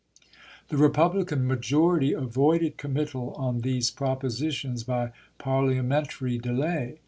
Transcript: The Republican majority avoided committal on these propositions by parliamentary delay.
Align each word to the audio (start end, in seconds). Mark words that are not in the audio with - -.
The 0.69 0.77
Republican 0.77 1.45
majority 1.45 2.11
avoided 2.11 2.77
committal 2.77 3.35
on 3.35 3.61
these 3.61 3.91
propositions 3.91 4.83
by 4.83 5.11
parliamentary 5.37 6.39
delay. 6.39 6.97